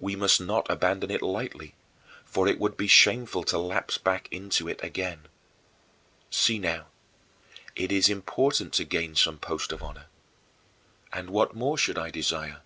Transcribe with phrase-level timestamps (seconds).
[0.00, 1.76] We must not abandon it lightly,
[2.24, 5.28] for it would be shameful to lapse back into it again.
[6.30, 6.88] See now,
[7.76, 10.06] it is important to gain some post of honor.
[11.12, 12.62] And what more should I desire?